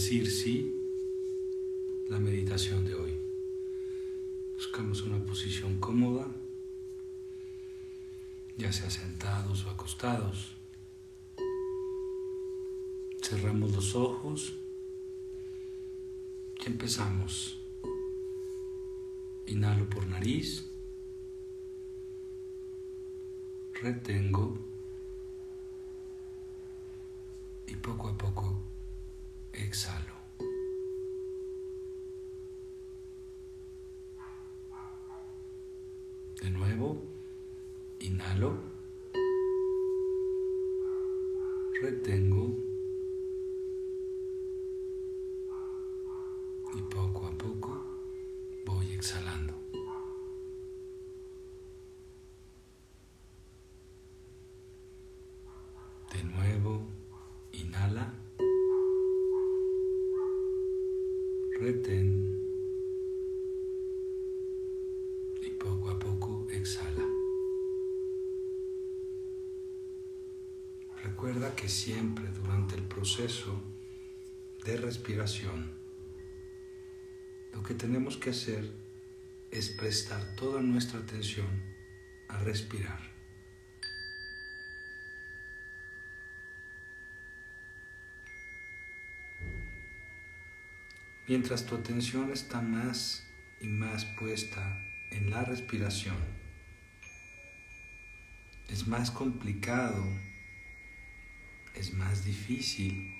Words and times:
decir 0.00 0.30
sí 0.30 0.80
la 2.08 2.18
meditación 2.18 2.86
de 2.86 2.94
hoy. 2.94 3.12
Buscamos 4.54 5.02
una 5.02 5.22
posición 5.26 5.78
cómoda, 5.78 6.26
ya 8.56 8.72
sea 8.72 8.88
sentados 8.88 9.66
o 9.66 9.70
acostados. 9.70 10.56
Cerramos 13.20 13.76
los 13.76 13.94
ojos 13.94 14.54
y 16.64 16.66
empezamos. 16.66 17.60
Inhalo 19.48 19.84
por 19.90 20.06
nariz, 20.06 20.64
retengo 23.74 24.56
y 27.66 27.76
poco 27.76 28.08
exhalo. 29.70 30.14
De 36.40 36.50
nuevo, 36.50 37.00
inhalo, 38.00 38.58
Recuerda 71.22 71.54
que 71.54 71.68
siempre 71.68 72.28
durante 72.28 72.76
el 72.76 72.82
proceso 72.84 73.62
de 74.64 74.78
respiración, 74.78 75.78
lo 77.52 77.62
que 77.62 77.74
tenemos 77.74 78.16
que 78.16 78.30
hacer 78.30 78.64
es 79.50 79.68
prestar 79.68 80.34
toda 80.34 80.62
nuestra 80.62 80.98
atención 80.98 81.62
a 82.30 82.38
respirar. 82.38 82.98
Mientras 91.28 91.66
tu 91.66 91.74
atención 91.74 92.32
está 92.32 92.62
más 92.62 93.26
y 93.60 93.66
más 93.66 94.06
puesta 94.18 94.74
en 95.10 95.28
la 95.28 95.44
respiración, 95.44 96.16
es 98.70 98.88
más 98.88 99.10
complicado, 99.10 100.29
es 101.74 101.94
más 101.94 102.24
difícil 102.24 103.14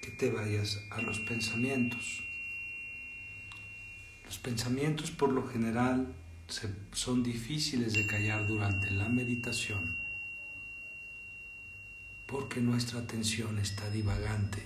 que 0.00 0.10
te 0.10 0.30
vayas 0.30 0.82
a 0.90 1.00
los 1.02 1.20
pensamientos. 1.20 2.22
Los 4.24 4.38
pensamientos 4.38 5.10
por 5.10 5.32
lo 5.32 5.46
general 5.46 6.14
son 6.92 7.22
difíciles 7.22 7.92
de 7.92 8.06
callar 8.06 8.46
durante 8.46 8.90
la 8.90 9.08
meditación 9.08 9.96
porque 12.26 12.60
nuestra 12.60 13.00
atención 13.00 13.58
está 13.58 13.88
divagante. 13.90 14.62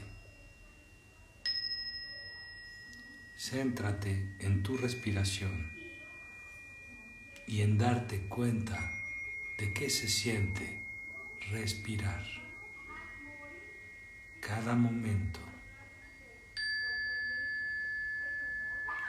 Céntrate 3.38 4.36
en 4.40 4.62
tu 4.62 4.76
respiración 4.76 5.70
y 7.46 7.62
en 7.62 7.78
darte 7.78 8.20
cuenta 8.28 8.92
de 9.58 9.72
qué 9.72 9.90
se 9.90 10.08
siente 10.08 10.82
respirar 11.50 12.39
cada 14.40 14.74
momento. 14.74 15.40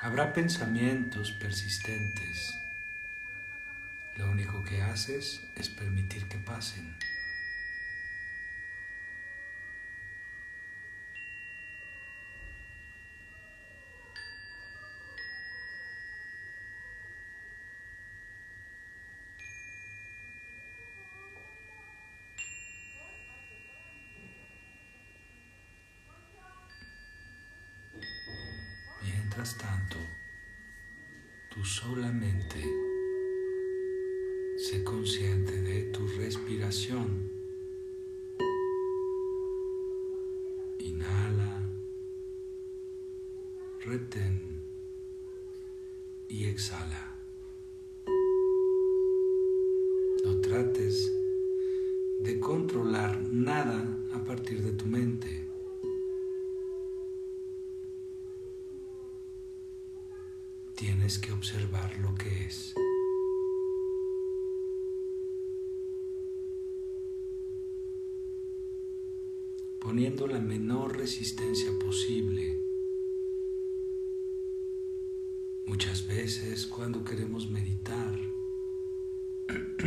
Habrá 0.01 0.33
pensamientos 0.33 1.31
persistentes. 1.31 2.57
Lo 4.17 4.29
único 4.29 4.63
que 4.63 4.81
haces 4.81 5.41
es 5.55 5.69
permitir 5.69 6.27
que 6.27 6.37
pasen. 6.37 6.95
Mientras 29.41 29.57
tanto, 29.57 29.97
tú 31.49 31.65
solamente 31.65 32.63
sé 34.55 34.83
consciente 34.83 35.59
de 35.63 35.85
tu 35.85 36.07
respiración. 36.09 37.27
Inhala, 40.77 41.59
retén 43.83 44.61
y 46.29 46.45
exhala. 46.45 47.10
Tienes 61.11 61.19
que 61.19 61.33
observar 61.33 61.97
lo 61.99 62.15
que 62.15 62.29
es. 62.45 62.73
Poniendo 69.79 70.25
la 70.27 70.39
menor 70.39 70.97
resistencia 70.97 71.77
posible. 71.79 72.57
Muchas 75.65 76.07
veces 76.07 76.65
cuando 76.67 77.03
queremos 77.03 77.49
meditar, 77.49 78.17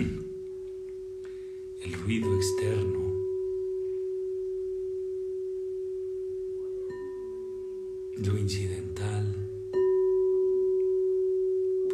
el 1.84 1.92
ruido 2.02 2.34
externo 2.36 3.14
lo 8.16 8.38
incidental 8.38 9.44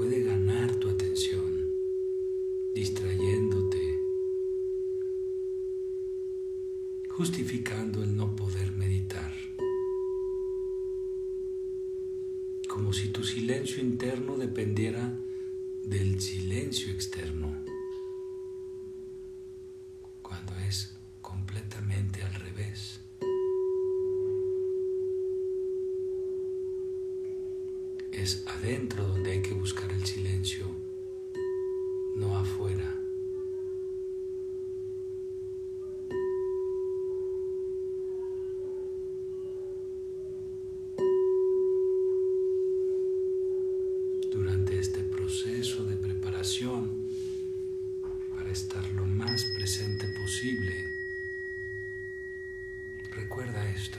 puede 0.01 0.23
ganar 0.23 0.75
tu 0.77 0.89
atención, 0.89 1.71
distrayéndote, 2.73 4.01
justificando 7.21 8.03
el 8.03 8.17
no 8.17 8.35
poder 8.35 8.73
meditar. 8.73 9.31
Como 12.67 12.95
si 12.95 13.09
tu 13.09 13.23
silencio 13.25 13.83
interno 13.83 14.39
dependiera 14.39 15.19
del 15.85 16.19
silencio 16.19 16.91
externo, 16.91 17.63
cuando 20.23 20.55
es 20.67 20.97
completamente 21.21 22.23
al 22.23 22.33
revés. 22.37 23.01
Es 28.13 28.47
adentro 28.47 29.07
donde 29.09 29.33
hay 29.33 29.43
que 29.43 29.53
buscar 29.53 29.80
estar 48.51 48.85
lo 48.85 49.07
más 49.07 49.45
presente 49.45 50.09
posible, 50.09 50.89
recuerda 53.13 53.71
esto. 53.71 53.99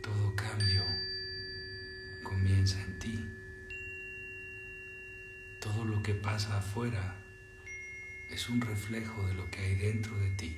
Todo 0.00 0.34
cambio 0.36 0.84
comienza 2.22 2.80
en 2.82 2.98
ti. 3.00 3.24
Todo 5.60 5.84
lo 5.84 6.02
que 6.02 6.14
pasa 6.14 6.58
afuera 6.58 7.20
es 8.30 8.48
un 8.48 8.60
reflejo 8.60 9.26
de 9.26 9.34
lo 9.34 9.50
que 9.50 9.58
hay 9.58 9.74
dentro 9.74 10.16
de 10.18 10.30
ti. 10.30 10.56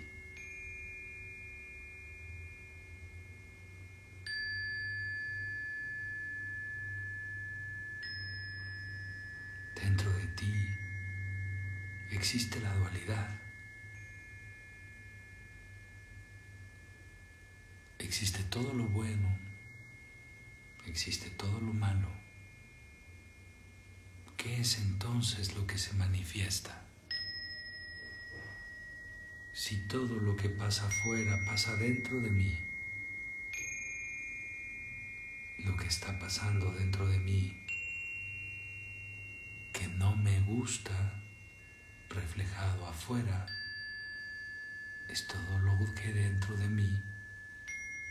existe 12.33 12.61
la 12.61 12.73
dualidad. 12.75 13.29
Existe 17.99 18.42
todo 18.53 18.75
lo 18.75 18.85
bueno, 18.85 19.35
existe 20.85 21.31
todo 21.31 21.59
lo 21.59 21.73
malo. 21.73 22.09
¿Qué 24.37 24.61
es 24.61 24.77
entonces 24.77 25.55
lo 25.57 25.67
que 25.67 25.79
se 25.79 25.95
manifiesta? 25.95 26.87
Si 29.55 29.89
todo 29.89 30.17
lo 30.17 30.37
que 30.37 30.51
pasa 30.51 30.87
afuera 30.87 31.35
pasa 31.47 31.77
dentro 31.77 32.21
de 32.21 32.31
mí, 32.31 32.59
lo 35.61 35.75
que 35.79 35.87
está 35.87 36.19
pasando 36.19 36.73
dentro 36.73 37.09
de 37.09 37.19
mí 37.21 37.65
que 39.73 39.89
no 39.89 40.15
me 40.15 40.43
gusta 40.43 41.25
reflejado 42.11 42.87
afuera 42.87 43.47
es 45.09 45.27
todo 45.27 45.59
lo 45.61 45.95
que 45.95 46.13
dentro 46.13 46.55
de 46.57 46.69
mí 46.69 47.12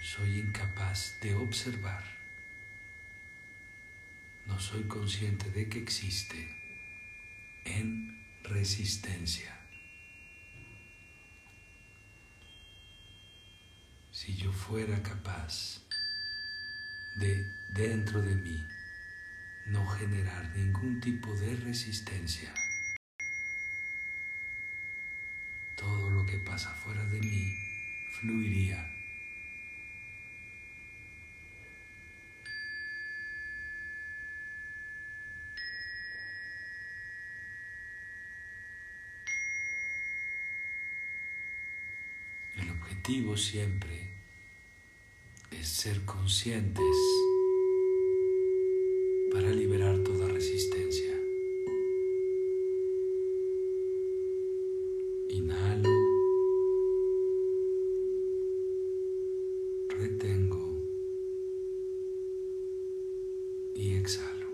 soy 0.01 0.39
incapaz 0.39 1.19
de 1.21 1.35
observar. 1.35 2.03
No 4.47 4.59
soy 4.59 4.83
consciente 4.85 5.49
de 5.51 5.69
que 5.69 5.77
existe 5.77 6.49
en 7.65 8.41
resistencia. 8.43 9.55
Si 14.11 14.35
yo 14.35 14.51
fuera 14.51 15.01
capaz 15.03 15.83
de 17.15 17.53
dentro 17.69 18.23
de 18.23 18.35
mí 18.35 18.67
no 19.67 19.85
generar 19.85 20.49
ningún 20.55 20.99
tipo 20.99 21.31
de 21.35 21.55
resistencia, 21.57 22.51
todo 25.75 26.09
lo 26.09 26.25
que 26.25 26.39
pasa 26.39 26.71
fuera 26.71 27.05
de 27.05 27.19
mí 27.19 27.55
fluiría. 28.19 29.00
Objetivo 43.11 43.35
siempre 43.35 44.07
es 45.51 45.67
ser 45.67 45.99
conscientes 46.05 46.95
para 49.33 49.49
liberar 49.49 49.97
toda 49.99 50.29
resistencia. 50.29 51.13
Inhalo, 55.29 55.89
retengo 59.89 60.81
y 63.75 63.95
exhalo. 63.95 64.47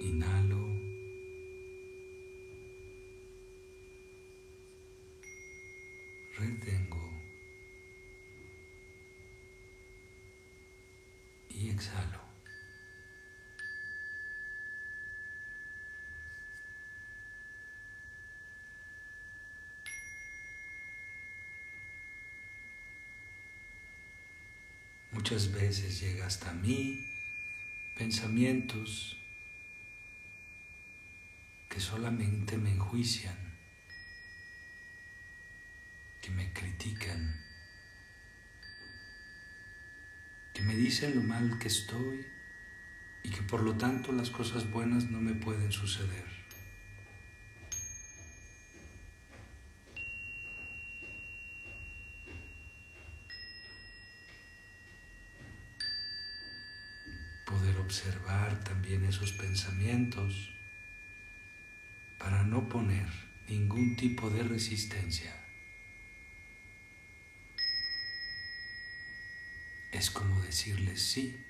Inhalo. 0.00 0.68
Retengo. 6.38 7.10
Y 11.48 11.70
exhalo. 11.70 12.28
Muchas 25.30 25.52
veces 25.52 26.00
llega 26.00 26.24
hasta 26.24 26.54
mí 26.54 27.04
pensamientos 27.98 29.18
que 31.68 31.80
solamente 31.80 32.56
me 32.56 32.72
enjuician, 32.72 33.36
que 36.22 36.30
me 36.30 36.50
critican, 36.54 37.44
que 40.54 40.62
me 40.62 40.74
dicen 40.74 41.14
lo 41.14 41.20
mal 41.20 41.58
que 41.58 41.68
estoy 41.68 42.24
y 43.22 43.28
que 43.28 43.42
por 43.42 43.62
lo 43.62 43.76
tanto 43.76 44.12
las 44.12 44.30
cosas 44.30 44.70
buenas 44.70 45.10
no 45.10 45.20
me 45.20 45.34
pueden 45.34 45.72
suceder. 45.72 46.37
También 58.88 59.10
esos 59.10 59.32
pensamientos 59.32 60.56
para 62.18 62.42
no 62.42 62.70
poner 62.70 63.06
ningún 63.46 63.96
tipo 63.96 64.30
de 64.30 64.42
resistencia. 64.42 65.30
Es 69.92 70.10
como 70.10 70.40
decirles 70.40 71.02
sí. 71.02 71.44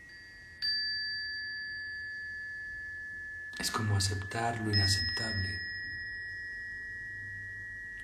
Es 3.60 3.70
como 3.70 3.96
aceptar 3.96 4.60
lo 4.60 4.72
inaceptable. 4.72 5.60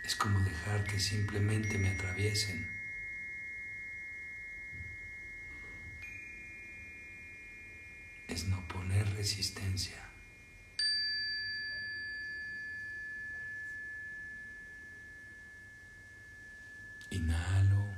Es 0.05 0.15
como 0.15 0.39
dejar 0.41 0.85
que 0.85 1.01
simplemente 1.01 1.77
me 1.77 1.89
atraviesen. 1.89 2.74
Es 8.35 8.49
no 8.49 8.67
poner 8.67 9.09
resistencia. 9.15 10.11
Inhalo 17.11 17.95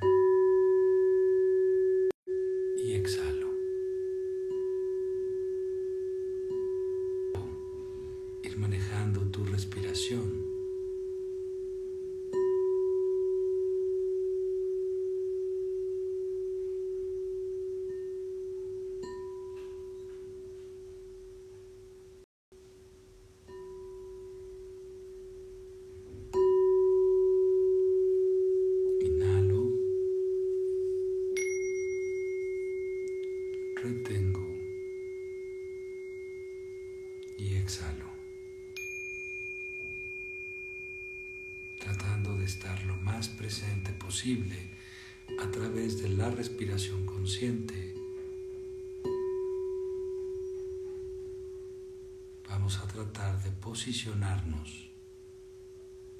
Vamos 52.67 52.83
a 52.83 52.87
tratar 52.87 53.41
de 53.43 53.51
posicionarnos 53.51 54.91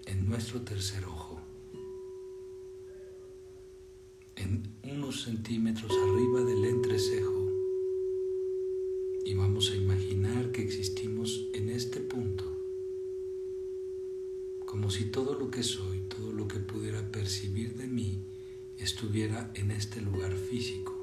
en 0.05 0.29
nuestro 0.29 0.61
tercer 0.61 1.03
ojo 1.03 1.41
en 4.37 4.63
unos 4.83 5.23
centímetros 5.23 5.91
arriba 5.91 6.45
del 6.45 6.63
entrecejo 6.63 7.51
y 9.25 9.33
vamos 9.33 9.71
a 9.71 9.75
imaginar 9.75 10.53
que 10.53 10.61
existimos 10.61 11.49
en 11.53 11.69
este 11.69 11.99
punto, 11.99 12.45
como 14.65 14.89
si 14.89 15.11
todo 15.11 15.33
lo 15.33 15.51
que 15.51 15.63
soy, 15.63 15.99
todo 16.07 16.31
lo 16.31 16.47
que 16.47 16.59
pudiera 16.59 17.11
percibir 17.11 17.75
de 17.75 17.87
mí, 17.87 18.23
estuviera 18.77 19.51
en 19.53 19.71
este 19.71 19.99
lugar 19.99 20.33
físico. 20.33 20.96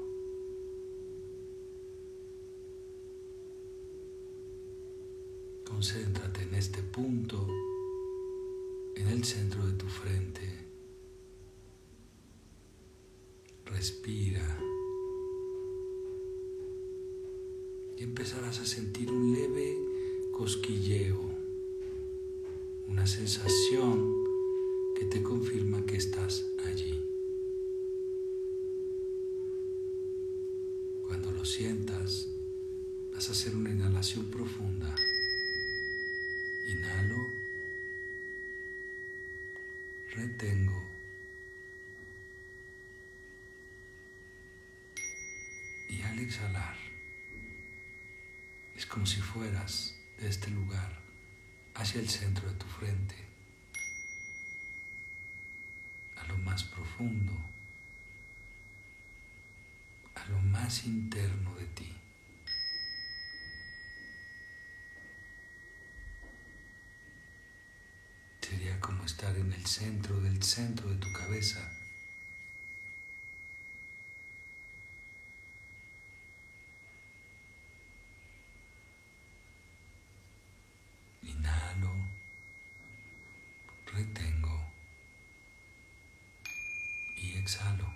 Concéntrate 5.85 6.41
en 6.41 6.55
este 6.55 6.81
punto, 6.81 7.47
en 8.95 9.07
el 9.07 9.23
centro 9.23 9.63
de 9.67 9.73
tu 9.73 9.85
frente. 9.85 10.41
Respira. 13.65 14.57
y 17.99 18.03
empezarás 18.03 18.59
a 18.61 18.65
sentir 18.65 19.11
un 19.11 19.31
leve 19.31 19.77
cosquilleo, 20.31 21.21
una 22.87 23.05
sensación 23.05 24.11
que 24.97 25.05
te 25.05 25.21
confirma 25.21 25.85
que 25.85 25.97
estás 25.97 26.47
allí. 26.65 26.99
Cuando 31.07 31.31
lo 31.31 31.45
sientas, 31.45 32.29
vas 33.13 33.29
a 33.29 33.33
hacer 33.33 33.55
una 33.55 33.69
inhalación 33.69 34.25
profunda. 34.25 34.95
Inhalo, 36.67 37.31
retengo. 40.15 40.83
Y 45.87 46.01
al 46.01 46.17
exhalar, 46.17 46.75
es 48.75 48.87
como 48.87 49.05
si 49.05 49.21
fueras 49.21 49.95
de 50.17 50.27
este 50.27 50.49
lugar 50.49 50.99
hacia 51.75 52.01
el 52.01 52.09
centro 52.09 52.49
de 52.51 52.57
tu 52.57 52.65
frente, 52.65 53.15
a 56.15 56.25
lo 56.27 56.37
más 56.39 56.63
profundo, 56.63 57.33
a 60.15 60.25
lo 60.29 60.39
más 60.39 60.85
interno 60.87 61.53
de 61.57 61.67
ti. 61.67 62.04
Como 68.79 69.03
estar 69.05 69.35
en 69.37 69.53
el 69.53 69.65
centro 69.65 70.19
del 70.21 70.41
centro 70.43 70.89
de 70.89 70.95
tu 70.95 71.11
cabeza 71.11 71.71
exhalo. 87.45 87.87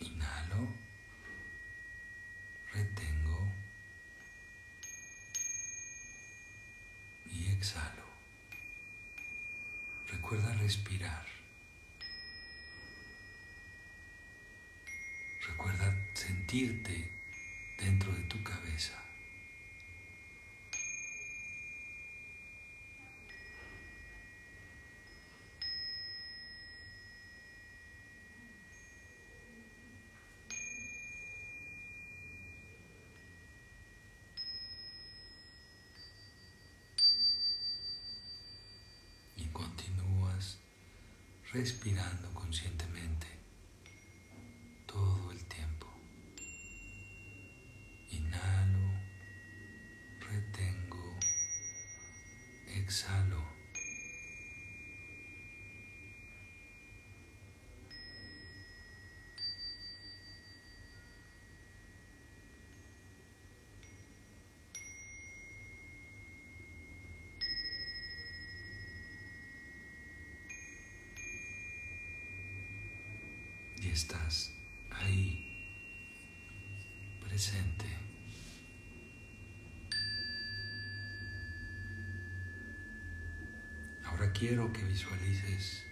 Inhalo, 0.00 0.62
retengo 2.72 3.38
y 7.32 7.48
exhalo. 7.48 8.06
Recuerda 10.08 10.52
respirar. 10.54 11.26
Recuerda 15.48 15.96
sentirte 16.14 17.10
dentro 17.78 18.12
de 18.12 18.22
tu 18.24 18.42
cabeza. 18.42 19.02
Respirando 41.52 42.32
conscientemente 42.32 43.26
todo 44.86 45.30
el 45.32 45.44
tiempo. 45.44 45.86
Inhalo, 48.10 48.90
retengo, 50.20 51.18
exhalo. 52.68 53.51
Estás 73.92 74.50
ahí, 74.90 75.38
presente. 77.22 77.84
Ahora 84.04 84.32
quiero 84.32 84.72
que 84.72 84.82
visualices 84.84 85.86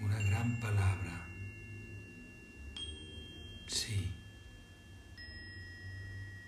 una 0.00 0.18
gran 0.22 0.60
palabra. 0.60 1.26
Sí, 3.66 4.14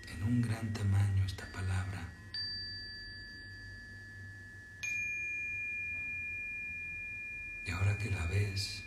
en 0.07 0.23
un 0.23 0.41
gran 0.41 0.71
tamaño 0.73 1.25
esta 1.25 1.51
palabra. 1.51 2.13
Y 7.65 7.71
ahora 7.71 7.97
que 7.97 8.11
la 8.11 8.25
ves, 8.27 8.84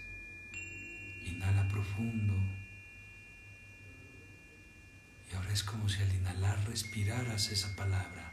Y 5.30 5.34
ahora 5.34 5.52
es 5.52 5.62
como 5.62 5.88
si 5.88 6.02
al 6.02 6.14
inhalar 6.14 6.64
respiraras 6.68 7.50
esa 7.50 7.74
palabra. 7.74 8.32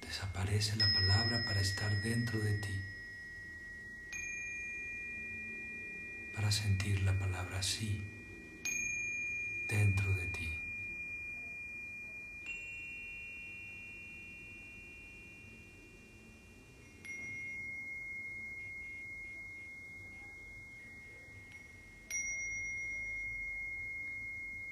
Desaparece 0.00 0.76
la 0.76 0.92
palabra 0.92 1.42
para 1.44 1.60
estar 1.60 1.90
dentro 2.02 2.38
de 2.38 2.58
ti. 2.60 2.74
Para 6.34 6.52
sentir 6.52 7.02
la 7.02 7.18
palabra 7.18 7.58
así 7.58 8.00
dentro 9.68 10.12
de 10.14 10.26
ti. 10.26 10.29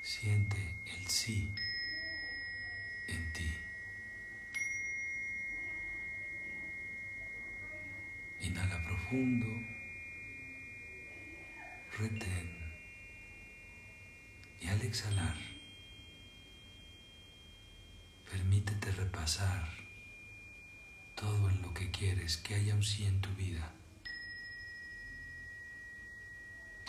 Siente 0.08 0.56
el 0.86 1.06
sí 1.06 1.52
en 3.08 3.32
ti. 3.34 3.54
Inhala 8.40 8.82
profundo, 8.86 9.46
retén 11.98 12.48
y 14.62 14.68
al 14.68 14.80
exhalar, 14.80 15.36
permítete 18.30 18.90
repasar 18.92 19.68
todo 21.16 21.50
en 21.50 21.60
lo 21.60 21.74
que 21.74 21.90
quieres 21.90 22.38
que 22.38 22.54
haya 22.54 22.74
un 22.74 22.82
sí 22.82 23.04
en 23.04 23.20
tu 23.20 23.28
vida. 23.34 23.74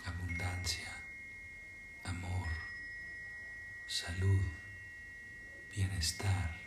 Abundancia, 0.06 0.99
salud, 4.06 4.40
bienestar, 5.76 6.58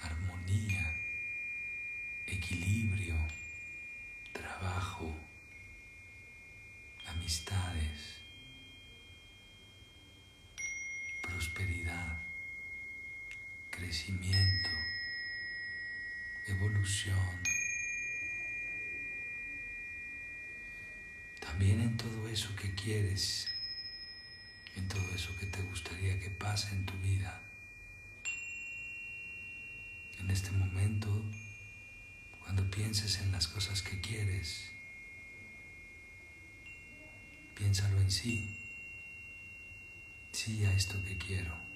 armonía, 0.00 0.84
equilibrio, 2.26 3.14
trabajo, 4.32 5.14
amistades, 7.06 8.18
prosperidad, 11.22 12.18
crecimiento, 13.70 14.70
evolución. 16.48 17.42
También 21.38 21.80
en 21.80 21.96
todo 21.96 22.28
eso 22.28 22.56
que 22.56 22.74
quieres 22.74 23.53
en 24.76 24.88
todo 24.88 25.14
eso 25.14 25.36
que 25.38 25.46
te 25.46 25.62
gustaría 25.62 26.18
que 26.18 26.30
pase 26.30 26.74
en 26.74 26.86
tu 26.86 26.94
vida. 26.98 27.40
En 30.18 30.30
este 30.30 30.50
momento, 30.52 31.08
cuando 32.42 32.68
pienses 32.70 33.20
en 33.20 33.32
las 33.32 33.46
cosas 33.48 33.82
que 33.82 34.00
quieres, 34.00 34.72
piénsalo 37.54 38.00
en 38.00 38.10
sí, 38.10 38.58
sí 40.32 40.64
a 40.64 40.72
esto 40.72 41.02
que 41.04 41.16
quiero. 41.18 41.73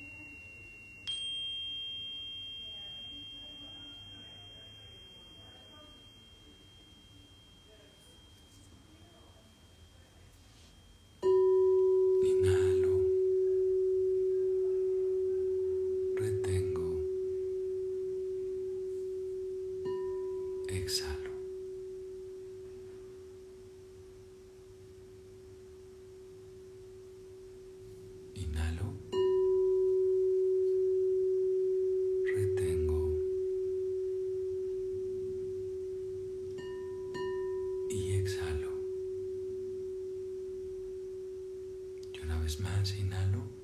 Vez 42.49 42.61
más 42.61 42.97
inhalo. 42.97 43.58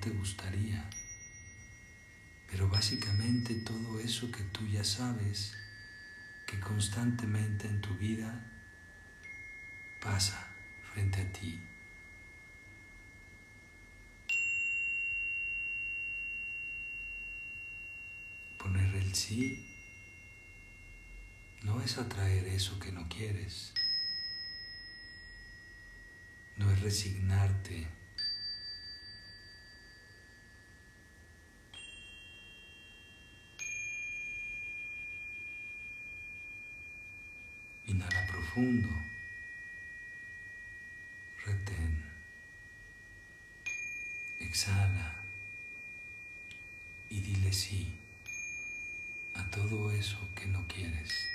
Te 0.00 0.10
gustaría, 0.10 0.88
pero 2.50 2.68
básicamente 2.68 3.54
todo 3.54 4.00
eso 4.00 4.30
que 4.32 4.42
tú 4.44 4.66
ya 4.66 4.82
sabes 4.82 5.54
que 6.46 6.58
constantemente 6.58 7.68
en 7.68 7.80
tu 7.80 7.96
vida 7.96 8.50
pasa 10.02 10.48
frente 10.92 11.20
a 11.20 11.32
ti. 11.32 11.60
Poner 18.58 18.94
el 18.94 19.14
sí 19.14 19.66
no 21.62 21.80
es 21.82 21.98
atraer 21.98 22.46
eso 22.48 22.78
que 22.78 22.90
no 22.90 23.08
quieres 23.08 23.74
no 26.60 26.70
es 26.70 26.80
resignarte. 26.82 27.86
Inhala 37.86 38.26
profundo. 38.50 38.88
Retén. 41.46 42.04
Exhala. 44.40 45.22
Y 47.08 47.20
dile 47.20 47.52
sí 47.52 47.92
a 49.34 49.48
todo 49.50 49.92
eso 49.92 50.18
que 50.34 50.46
no 50.46 50.66
quieres. 50.66 51.30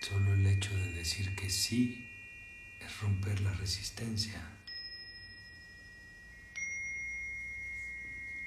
Solo 0.00 0.34
el 0.34 0.46
hecho 0.46 0.74
de 0.76 0.92
decir 0.92 1.34
que 1.34 1.50
sí 1.50 2.10
es 2.80 3.00
romper 3.00 3.40
la 3.40 3.52
resistencia. 3.52 4.40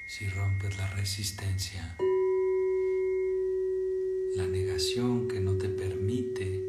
Si 0.06 0.28
rompes 0.28 0.76
la 0.76 0.88
resistencia, 0.90 1.96
la 4.38 4.46
negación 4.46 5.28
que 5.28 5.40
no 5.40 5.58
te 5.58 5.68
permite 5.68 6.64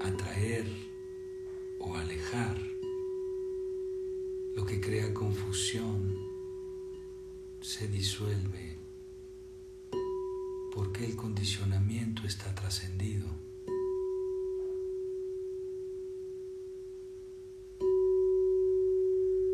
atraer 0.00 0.66
o 1.78 1.94
alejar, 1.94 2.58
lo 4.54 4.64
que 4.64 4.80
crea 4.80 5.14
confusión, 5.14 6.18
se 7.60 7.86
disuelve 7.88 8.78
porque 10.74 11.04
el 11.04 11.14
condicionamiento 11.14 12.26
está 12.26 12.54
trascendido. 12.54 13.26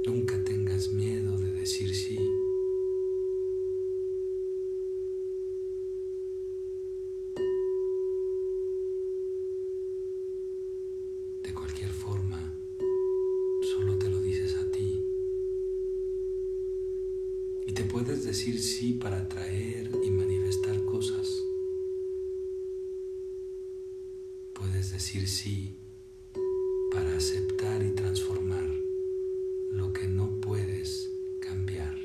Nunca 0.07 0.37
tengas 0.45 0.93
miedo 0.93 1.39
de 1.39 1.51
decir 1.51 1.95
sí. 1.95 2.19
De 11.43 11.55
cualquier 11.55 11.91
forma, 11.91 12.55
solo 13.75 13.99
te 13.99 14.11
lo 14.11 14.21
dices 14.21 14.57
a 14.57 14.71
ti. 14.71 15.03
Y 17.67 17.73
te 17.73 17.85
puedes 17.85 18.25
decir 18.25 18.61
sí 18.61 18.93
para 18.93 19.21
atraer 19.21 19.91
y 20.05 20.11
manifestar 20.11 20.85
cosas. 20.85 21.45
Decir 24.93 25.29
sí 25.29 25.77
para 26.93 27.17
aceptar 27.17 27.83
y 27.83 27.91
transformar 27.91 28.65
lo 29.71 29.93
que 29.93 30.07
no 30.07 30.41
puedes 30.41 31.11
cambiar. 31.41 31.97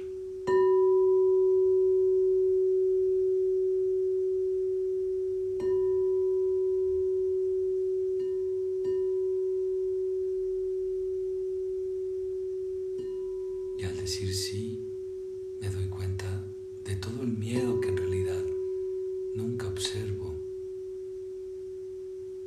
Y 13.78 13.84
al 13.84 13.96
decir 13.98 14.34
sí, 14.34 14.84
me 15.62 15.70
doy 15.70 15.88
cuenta 15.90 16.56
de 16.86 16.96
todo 16.96 17.22
el 17.22 17.38
miedo 17.38 17.80
que 17.82 17.90
en 17.90 17.98
realidad 17.98 18.44
nunca 19.36 19.68
observo, 19.68 20.34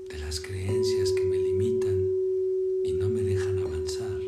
de 0.08 0.18
las 0.18 0.40
creencias 0.40 1.10
que 1.12 1.24
me 1.24 1.38
limitan 1.38 2.06
y 2.84 2.92
no 2.92 3.08
me 3.08 3.22
dejan 3.22 3.58
avanzar. 3.60 4.20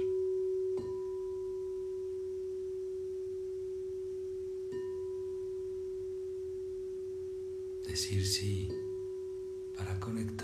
Decir 7.94 8.26
sí 8.26 8.68
para 9.76 10.00
conectarme 10.00 10.43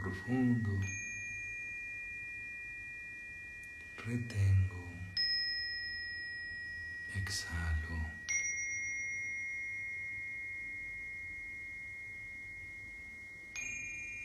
profundo. 0.00 0.70
Retengo. 3.98 4.84
Exhalo. 7.14 8.10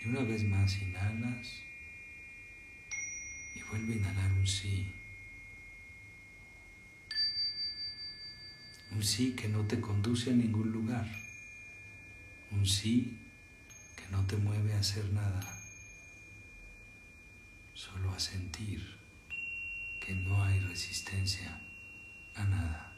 Y 0.01 0.07
una 0.07 0.21
vez 0.21 0.43
más 0.43 0.81
inhalas 0.81 1.63
y 3.55 3.61
vuelve 3.63 3.93
a 3.93 3.97
inhalar 3.97 4.31
un 4.31 4.47
sí. 4.47 4.93
Un 8.91 9.03
sí 9.03 9.35
que 9.35 9.49
no 9.49 9.65
te 9.65 9.81
conduce 9.81 10.29
a 10.29 10.33
ningún 10.33 10.71
lugar. 10.71 11.05
Un 12.51 12.65
sí 12.65 13.19
que 13.97 14.07
no 14.09 14.25
te 14.25 14.37
mueve 14.37 14.73
a 14.73 14.79
hacer 14.79 15.11
nada. 15.11 15.54
Solo 17.85 18.11
a 18.11 18.19
sentir 18.19 18.81
que 19.99 20.15
no 20.15 20.43
hay 20.43 20.59
resistencia 20.59 21.61
a 22.35 22.43
nada. 22.45 22.91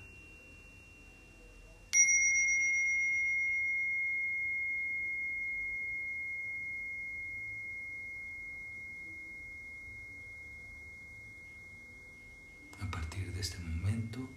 A 12.79 12.91
partir 12.91 13.33
de 13.33 13.41
este 13.41 13.59
momento, 13.59 14.29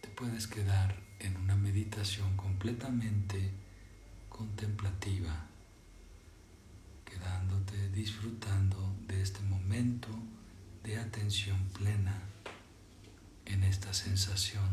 te 0.00 0.08
puedes 0.08 0.46
quedar 0.46 0.96
en 1.18 1.36
una 1.36 1.56
meditación 1.56 2.36
completamente 2.36 3.50
contemplativa, 4.30 5.49
quedándote 7.10 7.90
disfrutando 7.90 8.96
de 9.06 9.20
este 9.20 9.40
momento 9.40 10.08
de 10.84 10.96
atención 10.98 11.58
plena 11.70 12.22
en 13.46 13.64
esta 13.64 13.92
sensación 13.92 14.68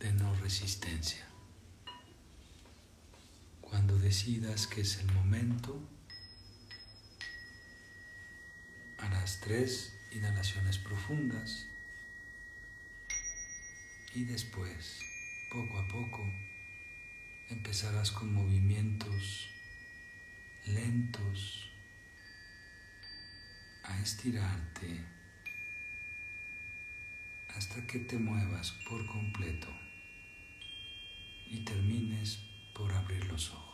de 0.00 0.12
no 0.12 0.34
resistencia. 0.36 1.24
Cuando 3.60 3.96
decidas 3.98 4.66
que 4.66 4.80
es 4.80 4.98
el 4.98 5.12
momento, 5.12 5.80
harás 8.98 9.40
tres 9.40 9.94
inhalaciones 10.12 10.78
profundas 10.78 11.66
y 14.14 14.24
después, 14.24 15.00
poco 15.52 15.78
a 15.78 15.86
poco, 15.88 16.24
empezarás 17.50 18.10
con 18.10 18.32
movimientos 18.34 19.48
lentos 20.66 21.67
a 23.88 24.00
estirarte 24.00 25.04
hasta 27.56 27.86
que 27.86 27.98
te 28.00 28.18
muevas 28.18 28.72
por 28.88 29.04
completo 29.06 29.68
y 31.46 31.64
termines 31.64 32.38
por 32.74 32.92
abrir 32.92 33.24
los 33.26 33.50
ojos. 33.50 33.67